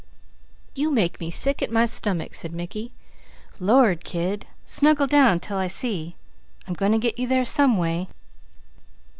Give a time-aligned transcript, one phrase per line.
[0.73, 2.91] "You make me sick at my stummick," said Mickey.
[3.59, 4.47] "Lord, kid!
[4.65, 6.15] Snuggle down 'til I see.
[6.65, 8.07] I'm going to get you there some way."